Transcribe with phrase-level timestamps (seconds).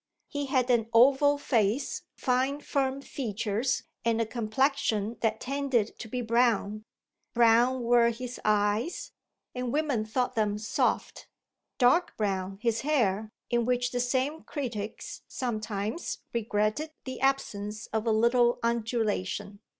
[0.29, 6.21] He had an oval face, fine firm features, and a complexion that tended to the
[6.21, 6.85] brown.
[7.35, 9.11] Brown were his eyes,
[9.53, 11.27] and women thought them soft;
[11.77, 18.11] dark brown his hair, in which the same critics sometimes regretted the absence of a
[18.11, 19.59] little undulation.